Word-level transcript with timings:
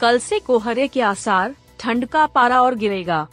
कल 0.00 0.18
से 0.18 0.38
कोहरे 0.38 0.86
के 0.88 1.00
आसार, 1.00 1.54
ठंड 1.80 2.06
का 2.06 2.26
पारा 2.26 2.60
और 2.62 2.74
गिरेगा। 2.74 3.26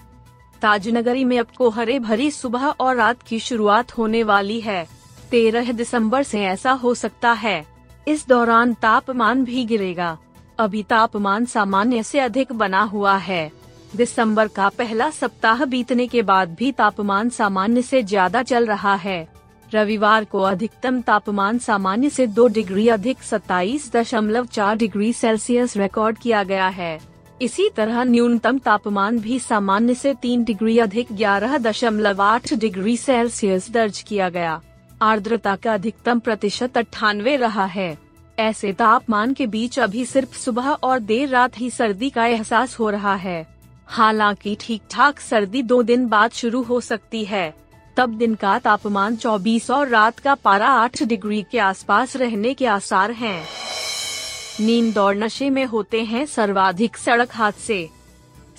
ताजनगरी 0.61 1.23
में 1.23 1.37
अब 1.39 1.47
कोहरे 1.57 1.97
भरी 1.99 2.29
सुबह 2.31 2.65
और 2.65 2.95
रात 2.95 3.21
की 3.21 3.39
शुरुआत 3.39 3.97
होने 3.97 4.23
वाली 4.23 4.59
है। 4.61 4.87
तेरह 5.31 5.71
दिसंबर 5.71 6.23
से 6.23 6.41
ऐसा 6.43 6.71
हो 6.73 6.93
सकता 6.93 7.31
है। 7.33 7.65
इस 8.07 8.27
दौरान 8.27 8.73
तापमान 8.73 9.43
भी 9.45 9.65
गिरेगा। 9.65 10.17
अभी 10.59 10.83
तापमान 10.83 11.45
सामान्य 11.45 12.03
से 12.03 12.19
अधिक 12.19 12.53
बना 12.53 12.81
हुआ 12.83 13.15
है। 13.17 13.51
दिसंबर 13.95 14.47
का 14.47 14.69
पहला 14.69 15.09
सप्ताह 15.09 15.63
बीतने 15.65 16.07
के 16.07 16.21
बाद 16.21 16.55
भी 16.55 16.71
तापमान 16.71 17.29
सामान्य 17.29 17.81
से 17.81 18.03
ज़्यादा 18.03 18.43
चल 18.43 18.65
रहा 18.65 18.95
है। 18.95 19.27
रविवार 19.75 20.23
को 20.23 20.41
अधिकतम 20.41 21.01
तापमान 21.01 21.57
सामान्य 21.57 22.09
से 22.09 22.27
दो 22.27 22.47
डिग्री 22.47 22.87
अधिक 22.87 23.23
सत्ताईस 23.23 23.91
दशमलव 23.93 24.45
चार 24.45 24.75
डिग्री 24.75 25.13
सेल्सियस 25.13 25.77
रिकॉर्ड 25.77 26.17
किया 26.17 26.43
गया 26.43 26.67
है। 26.67 26.99
इसी 27.41 27.69
तरह 27.69 28.03
न्यूनतम 28.03 28.57
तापमान 28.57 29.19
भी 29.19 29.39
सामान्य 29.39 29.93
से 29.93 30.13
तीन 30.13 30.43
डिग्री 30.43 30.77
अधिक 30.79 31.07
ग्यारह 31.11 31.57
दशमलव 31.57 32.21
आठ 32.21 32.53
डिग्री 32.53 32.97
सेल्सियस 32.97 33.71
दर्ज 33.71 34.01
किया 34.01 34.29
गया। 34.29 34.61
आर्द्रता 35.01 35.55
का 35.55 35.73
अधिकतम 35.73 36.19
प्रतिशत 36.19 36.77
अट्ठानवे 36.77 37.35
रहा 37.35 37.65
है। 37.65 37.97
ऐसे 38.39 38.71
तापमान 38.73 39.33
के 39.33 39.47
बीच 39.47 39.79
अभी 39.79 40.05
सिर्फ़ 40.05 40.37
सुबह 40.37 40.69
और 40.69 40.99
देर 40.99 41.29
रात 41.29 41.59
ही 41.59 41.69
सर्दी 41.69 42.09
का 42.09 42.25
एहसास 42.25 42.79
हो 42.79 42.89
रहा 42.89 43.15
है। 43.15 43.45
हालाँकि 43.87 44.57
ठीक 44.59 44.81
ठाक 44.91 45.19
सर्दी 45.19 45.61
दो 45.61 45.83
दिन 45.83 46.07
बाद 46.07 46.31
शुरू 46.31 46.61
हो 46.61 46.81
सकती 46.81 47.25
है। 47.25 47.64
तब 47.97 48.09
दिन 48.09 48.33
का 48.35 48.57
तापमान 48.59 49.15
24 49.15 49.69
और 49.71 49.87
रात 49.87 50.19
का 50.19 50.33
पारा 50.35 50.69
8 50.79 51.03
डिग्री 51.03 51.41
के 51.51 51.59
आसपास 51.59 52.15
रहने 52.15 52.53
के 52.53 52.65
आसार 52.65 53.11
हैं। 53.11 53.41
नींद 54.61 54.97
और 54.97 55.15
नशे 55.15 55.49
में 55.49 55.63
होते 55.65 56.01
हैं 56.03 56.25
सर्वाधिक 56.25 56.97
सड़क 56.97 57.29
हादसे। 57.31 57.87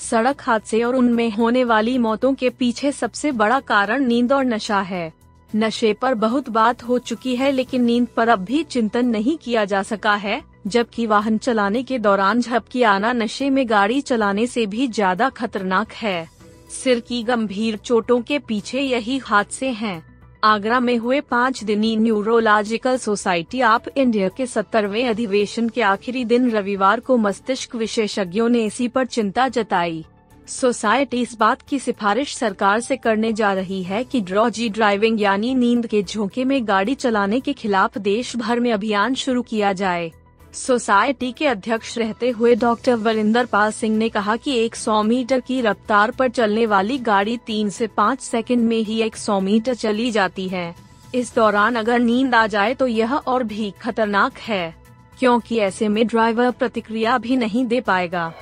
सड़क 0.01 0.43
हादसे 0.43 0.83
और 0.83 0.97
उनमें 0.97 1.31
होने 1.31 1.65
वाली 1.65 1.97
मौतों 1.99 2.33
के 2.35 2.51
पीछे 2.51 2.93
सबसे 2.93 3.33
बड़ा 3.33 3.61
कारण 3.61 4.07
नींद 4.07 4.33
और 4.33 4.45
नशा 4.45 4.81
है। 4.81 5.13
नशे 5.51 5.93
पर 5.93 6.15
बहुत 6.15 6.49
बात 6.49 6.83
हो 6.83 6.99
चुकी 6.99 7.35
है 7.37 7.51
लेकिन 7.53 7.85
नींद 7.85 8.07
पर 8.07 8.29
अब 8.29 8.45
भी 8.45 8.63
चिंतन 8.65 9.07
नहीं 9.07 9.37
किया 9.37 9.65
जा 9.65 9.83
सका 9.83 10.15
है, 10.15 10.43
जबकि 10.67 11.07
वाहन 11.07 11.39
चलाने 11.39 11.83
के 11.83 11.99
दौरान 11.99 12.41
झपकी 12.41 12.83
आना 12.85 13.13
नशे 13.13 13.51
में 13.51 13.69
गाड़ी 13.71 14.01
चलाने 14.01 14.47
से 14.47 14.67
भी 14.67 14.89
ज़्यादा 14.89 15.29
खतरनाक 15.29 15.93
है। 15.93 16.36
सिर 16.71 17.01
की 17.01 17.23
गंभीर 17.23 17.77
चोटों 17.77 18.21
के 18.23 18.39
पीछे 18.39 18.81
यही 18.81 19.19
हादसे 19.19 19.69
हैं। 19.69 20.03
आगरा 20.45 20.81
में 20.81 20.97
हुए 20.97 21.21
पाँच 21.21 21.63
दिनी 21.65 21.97
न्यूरोलॉजिकल 21.97 22.97
सोसाइटी 22.97 23.63
ऑफ़ 23.63 23.89
इंडिया 23.97 24.29
के 24.29 24.47
सत्तरवे 24.47 25.03
अधिवेशन 25.03 25.69
के 25.69 25.83
आखिरी 25.83 26.25
दिन 26.25 26.51
रविवार 26.51 27.01
को 27.01 27.17
मस्तिष्क 27.17 27.75
विशेषज्ञों 27.75 28.49
ने 28.49 28.65
इसी 28.65 28.89
पर 28.89 29.07
चिंता 29.07 29.49
जताई। 29.49 30.05
सोसाइटी 30.49 31.21
इस 31.21 31.37
बात 31.39 31.63
की 31.63 31.79
सिफारिश 31.79 32.37
सरकार 32.37 32.81
से 32.81 32.97
करने 32.97 33.33
जा 33.33 33.53
रही 33.53 33.83
है 33.83 34.05
कि 34.05 34.21
ड्रॉजी 34.21 34.69
ड्राइविंग 34.69 35.21
यानी 35.21 35.55
नींद 35.55 35.87
के 35.87 36.03
झोंके 36.03 36.45
में 36.45 36.69
गाड़ी 36.69 36.95
चलाने 36.95 37.41
के 37.41 37.53
खिलाफ 37.53 37.99
देश 37.99 38.37
भर 38.37 38.61
में 38.61 38.73
अभियान 38.73 39.15
शुरू 39.15 39.43
किया 39.43 39.73
जाए। 39.73 40.13
सोसाइटी 40.57 41.31
के 41.33 41.47
अध्यक्ष 41.47 41.97
रहते 41.99 42.29
हुए 42.31 42.55
डॉक्टर 42.55 42.95
वरिंदर 42.97 43.47
पाल 43.47 43.73
सिंह 43.73 43.97
ने 43.97 44.09
कहा 44.09 44.37
कि 44.37 44.53
100 44.69 45.03
मीटर 45.05 45.41
की 45.41 45.61
रफ्तार 45.61 46.11
पर 46.11 46.29
चलने 46.29 46.65
वाली 46.67 46.99
गाड़ी 46.99 47.37
तीन 47.37 47.71
से 47.71 47.87
पाँच 47.87 48.21
सेकंड 48.21 48.65
में 48.65 48.79
ही 48.79 49.01
100 49.03 49.41
मीटर 49.41 49.75
चली 49.75 50.11
जाती 50.11 50.49
है। 50.49 50.75
इस 51.15 51.35
दौरान 51.35 51.77
अगर 51.77 51.99
नींद 51.99 52.35
आ 52.35 52.47
जाए 52.47 52.75
तो 52.75 52.87
यह 52.87 53.15
और 53.15 53.43
भी 53.45 53.71
खतरनाक 53.81 54.39
है, 54.39 54.75
क्योंकि 55.19 55.59
ऐसे 55.59 55.89
में 55.89 56.07
ड्राइवर 56.07 56.51
प्रतिक्रिया 56.51 57.19
भी 57.19 57.37
नहीं 57.37 57.67
दे 57.67 57.81
पाएगा। 57.81 58.33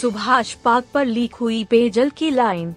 सुभाष 0.00 0.52
पार्क 0.54 0.84
पर 0.94 1.06
लीक 1.06 1.34
हुई 1.34 1.64
पेयजल 1.64 2.10
की 2.10 2.30
लाइन। 2.30 2.74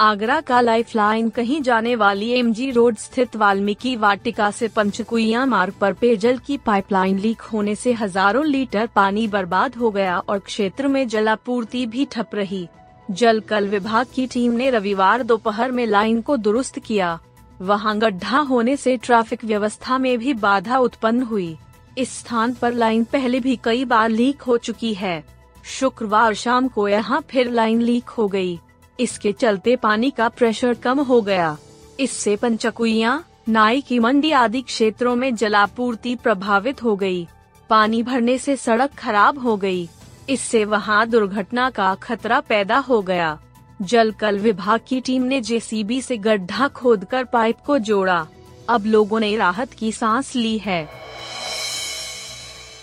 आगरा 0.00 0.40
का 0.40 0.60
लाइफ 0.60 0.94
लाइन 0.96 1.28
कहीं 1.28 1.60
जाने 1.62 1.94
वाली 1.96 2.28
एमजी 2.30 2.70
रोड 2.70 2.96
स्थित 2.96 3.34
वाल्मीकि 3.36 3.94
वाटिका 3.96 4.50
से 4.50 4.66
पंचकुइया 4.68 5.44
मार्ग 5.46 5.74
पर 5.80 5.92
पेयजल 5.92 6.36
की 6.38 6.56
पाइपलाइन 6.56 7.18
लीक 7.18 7.40
होने 7.42 7.74
से 7.74 7.92
हज़ारों 7.92 8.44
लीटर 8.46 8.86
पानी 8.86 9.26
बर्बाद 9.28 9.76
हो 9.76 9.90
गया 9.90 10.18
और 10.18 10.38
क्षेत्र 10.38 10.88
में 10.88 11.06
जलापूर्ति 11.08 11.84
भी 11.86 12.04
ठप 12.04 12.34
रही। 12.34 12.66
जल 13.08 13.40
कल 13.40 13.66
विभाग 13.68 14.06
की 14.14 14.26
टीम 14.26 14.52
ने 14.52 14.70
रविवार 14.70 15.22
दोपहर 15.22 15.72
में 15.72 15.84
लाइन 15.86 16.20
को 16.20 16.36
दुरुस्त 16.36 16.78
किया। 16.78 17.18
वहाँ 17.60 17.98
गड्ढा 17.98 18.38
होने 18.42 18.76
से 18.76 18.96
ट्रैफ़िक 18.96 19.44
व्यवस्था 19.44 19.98
में 19.98 20.16
भी 20.18 20.34
बाधा 20.36 20.78
उत्पन्न 20.78 21.22
हुई। 21.22 21.56
इस 21.98 22.18
स्थान 22.18 22.54
पर 22.54 22.72
लाइन 22.74 23.04
पहले 23.04 23.40
भी 23.40 23.58
कई 23.64 23.84
बार 23.84 24.08
लीक 24.08 24.42
हो 24.42 24.56
चुकी 24.58 24.94
है। 24.94 25.22
शुक्रवार 25.68 26.34
शाम 26.36 26.68
को 26.68 26.88
यहाँ 26.88 27.22
फिर 27.30 27.50
लाइन 27.50 27.80
लीक 27.82 28.08
हो 28.08 28.28
गई। 28.28 28.58
इसके 29.00 29.32
चलते 29.32 29.76
पानी 29.76 30.10
का 30.10 30.28
प्रेशर 30.28 30.74
कम 30.74 31.00
हो 31.00 31.20
गया। 31.20 31.56
इससे 32.00 32.36
पंचकुइया, 32.36 33.24
नाई 33.48 33.80
की 33.80 33.98
मंडी 33.98 34.30
आदि 34.30 34.62
क्षेत्रों 34.62 35.16
में 35.16 35.34
जलापूर्ति 35.34 36.14
प्रभावित 36.14 36.82
हो 36.82 36.96
गई। 36.96 37.28
पानी 37.70 38.02
भरने 38.02 38.38
से 38.38 38.56
सड़क 38.56 38.90
खराब 38.92 39.38
हो 39.38 39.56
गई। 39.56 39.88
इससे 40.28 40.64
वहाँ 40.64 41.08
दुर्घटना 41.08 41.70
का 41.70 41.94
खतरा 41.94 42.40
पैदा 42.40 42.78
हो 42.78 43.02
गया। 43.02 43.38
जल 43.82 44.12
कल 44.12 44.38
विभाग 44.38 44.80
की 44.88 45.00
टीम 45.00 45.22
ने 45.22 45.40
जेसीबी 45.40 46.00
से 46.02 46.16
गड्ढा 46.16 46.68
खोदकर 46.68 47.24
पाइप 47.24 47.56
को 47.66 47.78
जोड़ा। 47.78 48.26
अब 48.68 48.86
लोगों 48.86 49.20
ने 49.20 49.36
राहत 49.36 49.72
की 49.72 49.92
सांस 49.92 50.36
ली 50.36 50.58
है। 50.58 50.88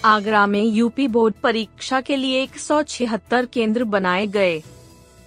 आगरा 0.06 0.48
में 0.48 0.64
यूपी 0.64 1.08
बोर्ड 1.08 1.34
परीक्षा 1.44 2.02
के 2.02 2.16
लिए 2.16 2.44
एक 2.44 2.58
सौ 2.58 2.84
छिहत्तर 2.84 3.46
केंद्र 3.46 3.84
बनाए 3.84 4.28
गए। 4.28 4.64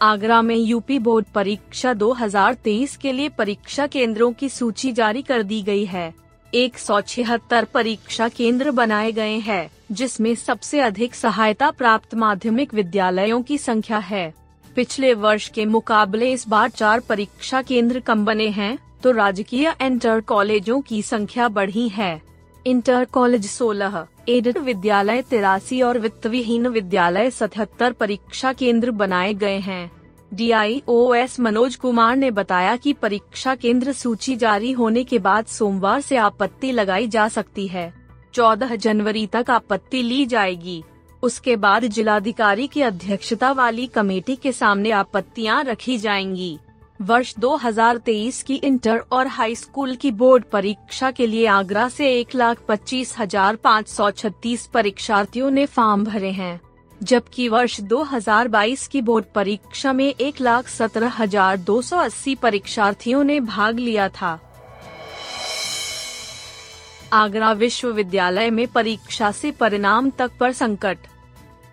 आगरा 0.02 0.40
में 0.42 0.56
यूपी 0.56 0.98
बोर्ड 0.98 1.26
परीक्षा 1.26 1.92
2023 1.92 2.96
के 2.96 3.12
लिए 3.12 3.28
परीक्षा 3.28 3.86
केंद्रों 3.86 4.32
की 4.32 4.48
सूची 4.48 4.92
जारी 4.92 5.22
कर 5.22 5.42
दी 5.42 5.60
गई 5.62 5.84
है। 5.84 6.12
एक 6.52 6.78
सौ 6.78 7.00
छिहत्तर 7.00 7.64
परीक्षा 7.64 8.28
केंद्र 8.28 8.70
बनाए 8.70 9.10
गए 9.12 9.36
हैं, 9.38 9.70
जिसमें 9.92 10.34
सबसे 10.34 10.80
अधिक 10.80 11.14
सहायता 11.14 11.70
प्राप्त 11.70 12.14
माध्यमिक 12.14 12.74
विद्यालयों 12.74 13.42
की 13.42 13.58
संख्या 13.58 13.98
है। 13.98 14.32
पिछले 14.76 15.12
वर्ष 15.14 15.48
के 15.48 15.64
मुकाबले 15.64 16.30
इस 16.32 16.48
बार 16.48 16.70
चार 16.70 17.00
परीक्षा 17.00 17.62
केंद्र 17.62 18.00
कम 18.00 18.24
बने 18.24 18.48
हैं 18.48 18.78
तो 19.02 19.10
राजकीय 19.10 19.74
इंटर 19.82 20.20
कॉलेजों 20.20 20.80
की 20.80 21.02
संख्या 21.02 21.48
बढ़ी 21.48 21.88
है। 21.88 22.20
इंटर 22.68 23.04
कॉलेज 23.04 23.46
सोलह 23.46 24.06
एडेड 24.28 24.58
विद्यालय 24.58 25.22
तिरासी 25.22 25.80
और 25.82 25.98
वित्त 25.98 26.26
विहीन 26.26 26.66
विद्यालय 26.66 27.30
सतहत्तर 27.30 27.92
परीक्षा 27.92 28.52
केंद्र 28.52 28.90
बनाए 28.90 29.32
गए 29.34 29.58
हैं। 29.58 29.90
डी 30.34 30.50
एस 31.16 31.38
मनोज 31.40 31.76
कुमार 31.76 32.16
ने 32.16 32.30
बताया 32.30 32.76
कि 32.76 32.92
परीक्षा 32.92 33.54
केंद्र 33.54 33.92
सूची 33.92 34.36
जारी 34.36 34.72
होने 34.72 35.04
के 35.04 35.18
बाद 35.18 35.46
सोमवार 35.46 36.00
से 36.00 36.16
आपत्ति 36.16 36.72
लगाई 36.72 37.08
जा 37.08 37.28
सकती 37.28 37.66
है। 37.66 37.92
14 38.34 38.76
जनवरी 38.76 39.26
तक 39.26 39.50
आपत्ति 39.50 40.02
ली 40.02 40.24
जाएगी। 40.26 40.82
उसके 41.22 41.56
बाद 41.56 41.84
जिलाधिकारी 41.84 42.66
की 42.66 42.82
अध्यक्षता 42.82 43.52
वाली 43.52 43.86
कमेटी 43.86 44.36
के 44.36 44.52
सामने 44.52 44.90
आपत्तियाँ 44.90 45.64
रखी 45.64 45.98
जाएँगी। 45.98 46.58
वर्ष 47.00 47.34
2023 47.34 48.42
की 48.42 48.54
इंटर 48.56 49.02
और 49.12 49.26
हाई 49.26 49.54
स्कूल 49.54 49.94
की 49.96 50.10
बोर्ड 50.10 50.44
परीक्षा 50.44 51.10
के 51.10 51.26
लिए 51.26 51.46
आगरा 51.46 51.88
से 51.88 52.08
एक 52.12 52.34
लाख 52.34 52.62
पच्चीस 52.68 53.14
हज़ार 53.18 53.56
पाँच 53.56 53.88
सौ 53.88 54.10
छत्तीस 54.10 54.66
परीक्षार्थियों 54.66 55.50
ने 55.50 55.66
फॉर्म 55.66 56.04
भरे 56.04 56.30
हैं, 56.30 56.60
जबकि 57.00 57.48
वर्ष 57.48 57.80
2022 57.82 58.86
की 58.86 59.02
बोर्ड 59.02 59.24
परीक्षा 59.34 59.92
में 59.92 60.06
एक 60.06 60.40
लाख 60.40 60.68
सत्रह 60.68 61.12
हज़ार 61.18 61.56
दो 61.58 61.80
सौ 61.82 61.96
अस्सी 61.96 62.34
परीक्षार्थियों 62.34 63.22
ने 63.24 63.38
भाग 63.42 63.78
लिया 63.78 64.08
था। 64.10 64.38
आगरा 67.12 67.52
विश्वविद्यालय 67.52 68.50
में 68.50 68.66
परीक्षा 68.66 69.30
से 69.32 69.50
परिणाम 69.50 70.10
तक 70.10 70.32
पर 70.40 70.52
संकट। 70.54 71.06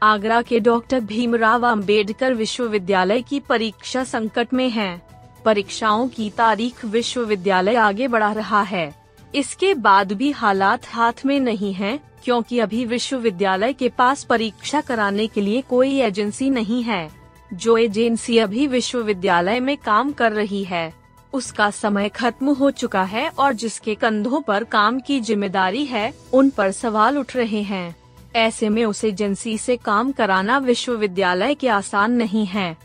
आगरा 0.03 0.41
के 0.41 0.59
डॉक्टर 0.59 0.99
भीमराव 1.01 1.65
अंबेडकर 1.67 2.33
विश्वविद्यालय 2.33 3.21
की 3.21 3.39
परीक्षा 3.39 4.03
संकट 4.03 4.53
में 4.53 4.69
है। 4.69 5.14
परीक्षाओं 5.45 6.07
की 6.07 6.29
तारीख 6.29 6.83
विश्वविद्यालय 6.85 7.75
आगे 7.75 8.07
बढ़ा 8.07 8.31
रहा 8.31 8.61
है। 8.61 8.93
इसके 9.35 9.73
बाद 9.73 10.11
भी 10.11 10.31
हालात 10.31 10.87
हाथ 10.87 11.25
में 11.25 11.39
नहीं 11.39 11.73
है, 11.73 11.99
क्योंकि 12.23 12.59
अभी 12.59 12.85
विश्वविद्यालय 12.85 13.73
के 13.73 13.89
पास 13.89 14.23
परीक्षा 14.23 14.81
कराने 14.81 15.27
के 15.27 15.41
लिए 15.41 15.61
कोई 15.61 15.99
एजेंसी 16.01 16.49
नहीं 16.49 16.81
है। 16.83 17.09
जो 17.53 17.77
एजेंसी 17.77 18.37
अभी 18.37 18.67
विश्वविद्यालय 18.67 19.59
में 19.59 19.75
काम 19.77 20.11
कर 20.11 20.31
रही 20.31 20.63
है, 20.63 20.93
उसका 21.33 21.69
समय 21.71 22.09
खत्म 22.09 22.53
हो 22.53 22.69
चुका 22.71 23.03
है 23.03 23.27
और 23.29 23.53
जिसके 23.53 23.95
कंधों 23.95 24.41
पर 24.41 24.63
काम 24.63 24.99
की 24.99 25.19
ज़िम्मेदारी 25.19 25.85
है, 25.85 26.13
उन 26.33 26.49
पर 26.49 26.71
सवाल 26.71 27.17
उठ 27.17 27.35
रहे 27.35 27.61
हैं। 27.61 27.95
ऐसे 28.35 28.69
में 28.69 28.83
उस 28.85 29.03
एजेंसी 29.05 29.57
से 29.57 29.75
काम 29.77 30.11
कराना 30.11 30.57
विश्वविद्यालय 30.57 31.53
के 31.53 31.67
आसान 31.67 32.11
नहीं 32.11 32.45
है। 32.45 32.75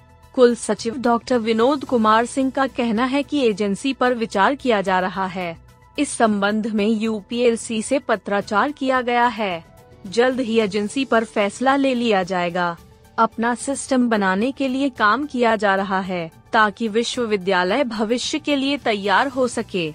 कुल 0.40 0.54
सचिव 0.54 0.96
डॉक्टर 0.98 1.38
विनोद 1.38 1.84
कुमार 1.84 2.26
सिंह 2.26 2.50
का 2.50 2.66
कहना 2.66 3.04
है 3.04 3.22
कि 3.22 3.40
एजेंसी 3.46 3.92
पर 3.92 4.14
विचार 4.14 4.54
किया 4.54 4.80
जा 4.80 5.00
रहा 5.00 5.26
है। 5.26 5.58
इस 5.98 6.10
संबंध 6.10 6.66
में 6.66 6.86
यूपीएलसी 6.86 7.82
से 7.82 7.98
पत्राचार 7.98 8.72
किया 8.72 9.00
गया 9.00 9.26
है। 9.26 9.64
जल्द 10.06 10.40
ही 10.40 10.60
एजेंसी 10.60 11.04
पर 11.04 11.24
फैसला 11.24 11.76
ले 11.76 11.94
लिया 11.94 12.22
जाएगा। 12.22 12.76
अपना 13.18 13.54
सिस्टम 13.54 14.08
बनाने 14.08 14.52
के 14.52 14.68
लिए 14.68 14.88
काम 14.88 15.26
किया 15.26 15.56
जा 15.56 15.74
रहा 15.74 16.00
है, 16.00 16.30
ताकि 16.52 16.88
विश्वविद्यालय 16.88 17.84
भविष्य 17.84 18.38
के 18.38 18.56
लिए 18.56 18.76
तैयार 18.76 19.28
हो 19.28 19.48
सके। 19.48 19.94